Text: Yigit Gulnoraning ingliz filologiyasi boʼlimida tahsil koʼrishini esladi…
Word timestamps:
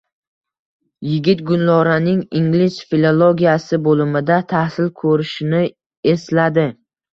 Yigit 1.09 1.43
Gulnoraning 1.49 2.23
ingliz 2.39 2.79
filologiyasi 2.95 3.81
boʼlimida 3.89 4.41
tahsil 4.57 4.91
koʼrishini 5.05 5.63
esladi… 6.17 6.69